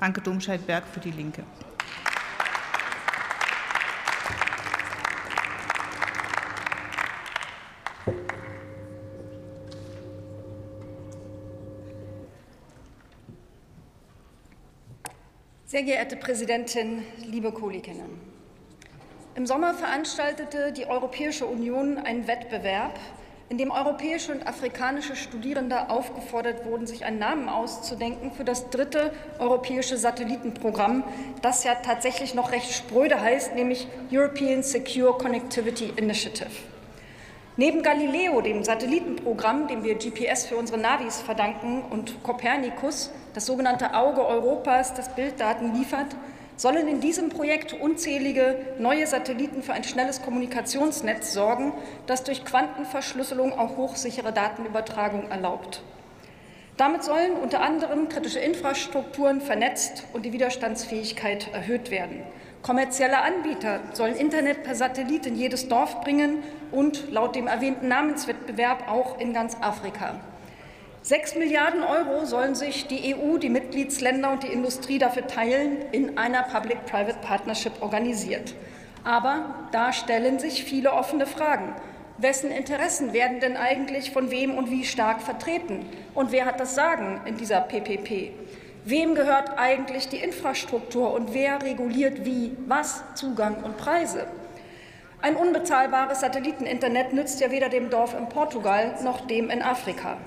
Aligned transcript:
Anke 0.00 0.22
Domscheit-Berg 0.22 0.84
für 0.86 1.00
die 1.00 1.10
Linke. 1.10 1.44
Sehr 15.66 15.82
geehrte 15.84 16.16
Präsidentin, 16.16 17.04
liebe 17.18 17.52
Kolleginnen! 17.52 18.18
Im 19.34 19.46
Sommer 19.46 19.74
veranstaltete 19.74 20.72
die 20.72 20.86
Europäische 20.86 21.46
Union 21.46 21.98
einen 21.98 22.26
Wettbewerb, 22.26 22.98
in 23.50 23.58
dem 23.58 23.72
europäische 23.72 24.30
und 24.30 24.46
afrikanische 24.46 25.16
Studierende 25.16 25.90
aufgefordert 25.90 26.64
wurden, 26.64 26.86
sich 26.86 27.04
einen 27.04 27.18
Namen 27.18 27.48
auszudenken 27.48 28.30
für 28.30 28.44
das 28.44 28.70
dritte 28.70 29.12
europäische 29.40 29.96
Satellitenprogramm, 29.96 31.02
das 31.42 31.64
ja 31.64 31.74
tatsächlich 31.74 32.32
noch 32.34 32.52
recht 32.52 32.72
spröde 32.72 33.20
heißt, 33.20 33.56
nämlich 33.56 33.88
European 34.12 34.62
Secure 34.62 35.18
Connectivity 35.18 35.92
Initiative. 35.96 36.48
Neben 37.56 37.82
Galileo, 37.82 38.40
dem 38.40 38.62
Satellitenprogramm, 38.62 39.66
dem 39.66 39.82
wir 39.82 39.96
GPS 39.96 40.46
für 40.46 40.56
unsere 40.56 40.78
Navis 40.78 41.20
verdanken, 41.20 41.82
und 41.90 42.22
Copernicus, 42.22 43.10
das 43.34 43.46
sogenannte 43.46 43.94
Auge 43.94 44.24
Europas, 44.24 44.94
das 44.94 45.12
Bilddaten 45.16 45.74
liefert, 45.74 46.14
sollen 46.60 46.88
in 46.88 47.00
diesem 47.00 47.30
Projekt 47.30 47.72
unzählige 47.72 48.54
neue 48.78 49.06
Satelliten 49.06 49.62
für 49.62 49.72
ein 49.72 49.82
schnelles 49.82 50.20
Kommunikationsnetz 50.20 51.32
sorgen, 51.32 51.72
das 52.06 52.22
durch 52.22 52.44
Quantenverschlüsselung 52.44 53.58
auch 53.58 53.78
hochsichere 53.78 54.30
Datenübertragung 54.30 55.30
erlaubt. 55.30 55.82
Damit 56.76 57.02
sollen 57.02 57.32
unter 57.42 57.62
anderem 57.62 58.10
kritische 58.10 58.40
Infrastrukturen 58.40 59.40
vernetzt 59.40 60.04
und 60.12 60.26
die 60.26 60.34
Widerstandsfähigkeit 60.34 61.48
erhöht 61.54 61.90
werden. 61.90 62.24
Kommerzielle 62.60 63.22
Anbieter 63.22 63.80
sollen 63.94 64.14
Internet 64.14 64.62
per 64.62 64.74
Satellit 64.74 65.24
in 65.24 65.36
jedes 65.36 65.66
Dorf 65.68 66.02
bringen 66.02 66.42
und 66.72 67.10
laut 67.10 67.36
dem 67.36 67.46
erwähnten 67.46 67.88
Namenswettbewerb 67.88 68.86
auch 68.86 69.18
in 69.18 69.32
ganz 69.32 69.56
Afrika. 69.62 70.20
Sechs 71.02 71.34
Milliarden 71.34 71.82
Euro 71.82 72.26
sollen 72.26 72.54
sich 72.54 72.86
die 72.86 73.14
EU, 73.14 73.38
die 73.38 73.48
Mitgliedsländer 73.48 74.30
und 74.32 74.42
die 74.42 74.52
Industrie 74.52 74.98
dafür 74.98 75.26
teilen, 75.26 75.78
in 75.92 76.18
einer 76.18 76.42
Public-Private 76.42 77.20
Partnership 77.22 77.80
organisiert. 77.80 78.54
Aber 79.02 79.54
da 79.72 79.94
stellen 79.94 80.38
sich 80.38 80.62
viele 80.62 80.92
offene 80.92 81.24
Fragen. 81.24 81.74
Wessen 82.18 82.50
Interessen 82.50 83.14
werden 83.14 83.40
denn 83.40 83.56
eigentlich 83.56 84.10
von 84.10 84.30
wem 84.30 84.58
und 84.58 84.70
wie 84.70 84.84
stark 84.84 85.22
vertreten? 85.22 85.86
Und 86.14 86.32
wer 86.32 86.44
hat 86.44 86.60
das 86.60 86.74
Sagen 86.74 87.22
in 87.24 87.38
dieser 87.38 87.62
PPP? 87.62 88.32
Wem 88.84 89.14
gehört 89.14 89.58
eigentlich 89.58 90.08
die 90.10 90.18
Infrastruktur 90.18 91.14
und 91.14 91.32
wer 91.32 91.62
reguliert 91.62 92.26
wie, 92.26 92.54
was, 92.66 93.02
Zugang 93.14 93.62
und 93.64 93.78
Preise? 93.78 94.26
Ein 95.22 95.36
unbezahlbares 95.36 96.20
Satelliteninternet 96.20 97.14
nützt 97.14 97.40
ja 97.40 97.50
weder 97.50 97.70
dem 97.70 97.88
Dorf 97.88 98.14
in 98.14 98.28
Portugal 98.28 98.96
noch 99.02 99.26
dem 99.26 99.48
in 99.48 99.62
Afrika. 99.62 100.18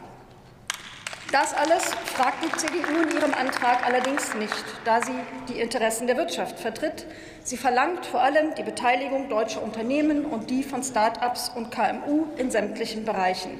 Das 1.34 1.52
alles 1.56 1.86
fragt 2.14 2.44
die 2.44 2.52
CDU 2.60 3.02
in 3.02 3.18
ihrem 3.18 3.34
Antrag 3.34 3.84
allerdings 3.88 4.36
nicht, 4.36 4.54
da 4.86 5.02
sie 5.02 5.16
die 5.50 5.60
Interessen 5.60 6.06
der 6.06 6.16
Wirtschaft 6.16 6.60
vertritt. 6.60 7.08
Sie 7.44 7.58
verlangt 7.58 8.06
vor 8.06 8.22
allem 8.22 8.54
die 8.54 8.62
Beteiligung 8.62 9.30
deutscher 9.30 9.64
Unternehmen 9.64 10.26
und 10.26 10.52
die 10.52 10.62
von 10.62 10.84
Start-ups 10.84 11.50
und 11.56 11.72
KMU 11.72 12.26
in 12.38 12.52
sämtlichen 12.52 13.04
Bereichen. 13.04 13.58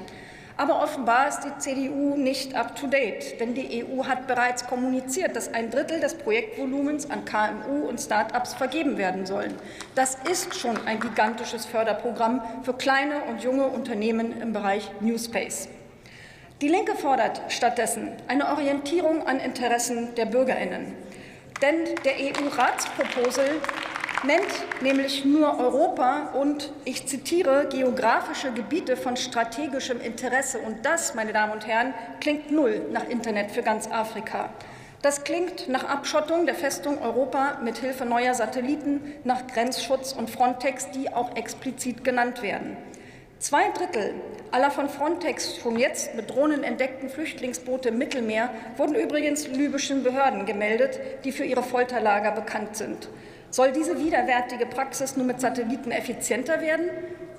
Aber 0.56 0.84
offenbar 0.84 1.26
ist 1.26 1.40
die 1.40 1.58
CDU 1.58 2.14
nicht 2.14 2.54
up-to-date, 2.54 3.40
denn 3.40 3.54
die 3.54 3.84
EU 3.84 4.04
hat 4.04 4.28
bereits 4.28 4.68
kommuniziert, 4.68 5.34
dass 5.34 5.52
ein 5.52 5.72
Drittel 5.72 5.98
des 5.98 6.14
Projektvolumens 6.14 7.10
an 7.10 7.24
KMU 7.24 7.88
und 7.88 8.00
Start-ups 8.00 8.54
vergeben 8.54 8.98
werden 8.98 9.26
sollen. 9.26 9.52
Das 9.96 10.16
ist 10.30 10.54
schon 10.54 10.78
ein 10.86 11.00
gigantisches 11.00 11.66
Förderprogramm 11.66 12.40
für 12.62 12.74
kleine 12.74 13.24
und 13.24 13.42
junge 13.42 13.66
Unternehmen 13.66 14.40
im 14.40 14.52
Bereich 14.52 14.88
New 15.00 15.18
Space. 15.18 15.68
Die 16.60 16.68
Linke 16.68 16.94
fordert 16.94 17.40
stattdessen 17.48 18.12
eine 18.28 18.48
Orientierung 18.48 19.26
an 19.26 19.40
Interessen 19.40 20.14
der 20.14 20.26
Bürgerinnen. 20.26 20.94
Denn 21.60 21.84
der 22.04 22.14
EU-Ratsproposal 22.14 23.60
nennt 24.24 24.82
nämlich 24.82 25.24
nur 25.24 25.58
Europa 25.58 26.30
und, 26.32 26.72
ich 26.84 27.06
zitiere, 27.08 27.68
geografische 27.68 28.52
Gebiete 28.52 28.96
von 28.96 29.16
strategischem 29.16 30.00
Interesse. 30.00 30.60
Und 30.60 30.86
das, 30.86 31.14
meine 31.14 31.32
Damen 31.32 31.52
und 31.52 31.66
Herren, 31.66 31.92
klingt 32.20 32.52
null 32.52 32.86
nach 32.92 33.08
Internet 33.08 33.50
für 33.50 33.62
ganz 33.62 33.90
Afrika. 33.90 34.48
Das 35.02 35.24
klingt 35.24 35.68
nach 35.68 35.84
Abschottung 35.84 36.46
der 36.46 36.54
Festung 36.54 37.02
Europa 37.02 37.58
mit 37.62 37.78
Hilfe 37.78 38.06
neuer 38.06 38.32
Satelliten, 38.32 39.12
nach 39.24 39.46
Grenzschutz 39.48 40.12
und 40.12 40.30
Frontex, 40.30 40.90
die 40.92 41.12
auch 41.12 41.36
explizit 41.36 42.04
genannt 42.04 42.42
werden. 42.42 42.76
Zwei 43.44 43.68
Drittel 43.68 44.14
aller 44.52 44.70
von 44.70 44.88
Frontex 44.88 45.58
schon 45.58 45.78
jetzt 45.78 46.14
mit 46.14 46.30
Drohnen 46.30 46.64
entdeckten 46.64 47.10
Flüchtlingsboote 47.10 47.90
im 47.90 47.98
Mittelmeer 47.98 48.48
wurden 48.78 48.94
übrigens 48.94 49.46
libyschen 49.48 50.02
Behörden 50.02 50.46
gemeldet, 50.46 50.98
die 51.24 51.30
für 51.30 51.44
ihre 51.44 51.62
Folterlager 51.62 52.30
bekannt 52.30 52.74
sind. 52.74 53.10
Soll 53.50 53.72
diese 53.72 53.98
widerwärtige 53.98 54.64
Praxis 54.64 55.18
nur 55.18 55.26
mit 55.26 55.42
Satelliten 55.42 55.90
effizienter 55.90 56.62
werden? 56.62 56.88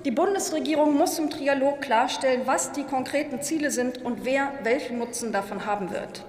Die 0.04 0.12
Bundesregierung 0.12 0.96
muss 0.96 1.18
im 1.18 1.28
Trialog 1.28 1.80
klarstellen, 1.80 2.42
was 2.44 2.70
die 2.70 2.84
konkreten 2.84 3.42
Ziele 3.42 3.72
sind 3.72 4.00
und 4.00 4.24
wer 4.24 4.52
welchen 4.62 5.00
Nutzen 5.00 5.32
davon 5.32 5.66
haben 5.66 5.90
wird. 5.90 6.24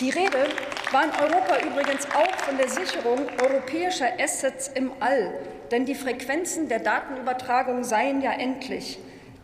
Die 0.00 0.08
Rede 0.08 0.46
war 0.94 1.04
in 1.04 1.10
Europa 1.10 1.58
übrigens 1.58 2.06
auch 2.14 2.36
von 2.44 2.56
der 2.56 2.68
Sicherung 2.68 3.26
europäischer 3.42 4.06
Assets 4.20 4.70
im 4.74 4.92
All, 5.00 5.34
denn 5.72 5.86
die 5.86 5.96
Frequenzen 5.96 6.68
der 6.68 6.78
Datenübertragung 6.78 7.82
seien 7.82 8.22
ja 8.22 8.30
endlich. 8.30 9.00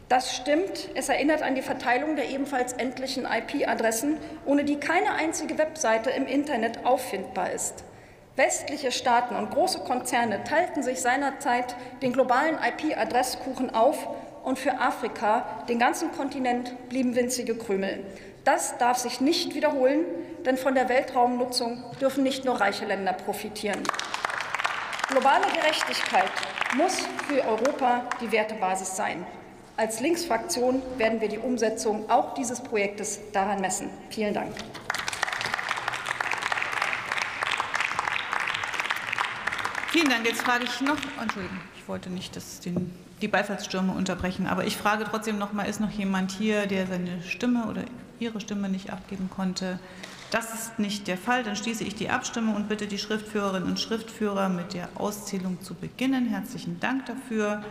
Das 0.08 0.36
stimmt. 0.36 0.90
Es 0.94 1.08
erinnert 1.08 1.42
an 1.42 1.56
die 1.56 1.62
Verteilung 1.62 2.14
der 2.14 2.30
ebenfalls 2.30 2.74
endlichen 2.74 3.26
IP-Adressen, 3.26 4.18
ohne 4.46 4.62
die 4.62 4.76
keine 4.76 5.14
einzige 5.14 5.58
Webseite 5.58 6.10
im 6.10 6.26
Internet 6.26 6.86
auffindbar 6.86 7.50
ist. 7.50 7.82
Westliche 8.36 8.92
Staaten 8.92 9.34
und 9.34 9.50
große 9.50 9.80
Konzerne 9.80 10.44
teilten 10.44 10.84
sich 10.84 11.00
seinerzeit 11.00 11.74
den 12.00 12.12
globalen 12.12 12.58
IP-Adresskuchen 12.58 13.74
auf 13.74 14.08
und 14.44 14.56
für 14.56 14.78
Afrika, 14.78 15.64
den 15.68 15.80
ganzen 15.80 16.12
Kontinent, 16.12 16.88
blieben 16.88 17.16
winzige 17.16 17.56
Krümel. 17.56 18.04
Das 18.44 18.78
darf 18.78 18.98
sich 18.98 19.20
nicht 19.20 19.54
wiederholen, 19.54 20.04
denn 20.44 20.56
von 20.56 20.74
der 20.74 20.88
Weltraumnutzung 20.88 21.84
dürfen 22.00 22.22
nicht 22.22 22.44
nur 22.44 22.60
reiche 22.60 22.86
Länder 22.86 23.12
profitieren. 23.12 23.82
Globale 25.08 25.46
Gerechtigkeit 25.54 26.30
muss 26.76 26.98
für 27.26 27.42
Europa 27.42 28.04
die 28.20 28.30
Wertebasis 28.30 28.96
sein. 28.96 29.26
Als 29.76 30.00
Linksfraktion 30.00 30.82
werden 30.98 31.20
wir 31.20 31.28
die 31.28 31.38
Umsetzung 31.38 32.08
auch 32.10 32.34
dieses 32.34 32.60
Projektes 32.60 33.18
daran 33.32 33.60
messen. 33.60 33.90
Vielen 34.10 34.34
Dank. 34.34 34.52
Vielen 39.88 40.08
Dank. 40.08 40.24
Jetzt 40.26 40.42
frage 40.42 40.64
ich 40.64 40.80
noch, 40.80 40.98
Entschuldigung, 41.20 41.58
ich 41.76 41.88
wollte 41.88 42.10
nicht 42.10 42.36
das, 42.36 42.60
den, 42.60 42.94
die 43.20 43.28
Beifallsstürme 43.28 43.92
unterbrechen, 43.92 44.46
aber 44.46 44.64
ich 44.64 44.76
frage 44.76 45.04
trotzdem 45.04 45.38
noch 45.38 45.52
mal, 45.52 45.64
ist 45.64 45.80
noch 45.80 45.90
jemand 45.90 46.30
hier, 46.30 46.66
der 46.66 46.86
seine 46.86 47.22
Stimme 47.22 47.66
oder 47.66 47.82
ihre 48.20 48.40
Stimme 48.40 48.68
nicht 48.68 48.92
abgeben 48.92 49.28
konnte? 49.34 49.80
Das 50.30 50.54
ist 50.54 50.78
nicht 50.78 51.08
der 51.08 51.18
Fall. 51.18 51.42
Dann 51.42 51.56
schließe 51.56 51.82
ich 51.82 51.94
die 51.94 52.08
Abstimmung 52.08 52.54
und 52.54 52.68
bitte 52.68 52.86
die 52.86 52.98
Schriftführerinnen 52.98 53.68
und 53.68 53.80
Schriftführer 53.80 54.48
mit 54.48 54.74
der 54.74 54.88
Auszählung 54.94 55.60
zu 55.60 55.74
beginnen. 55.74 56.26
Herzlichen 56.26 56.78
Dank 56.78 57.06
dafür. 57.06 57.64